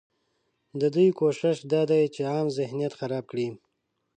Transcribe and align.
ددوی 0.79 1.09
کوشش 1.19 1.57
دا 1.71 1.81
دی 1.91 2.03
چې 2.13 2.21
عام 2.33 2.47
ذهنیت 2.57 2.93
خراب 2.99 3.25
کړي 3.31 3.47